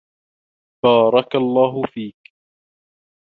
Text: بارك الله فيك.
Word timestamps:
بارك 0.83 1.35
الله 1.35 1.81
فيك. 1.85 2.33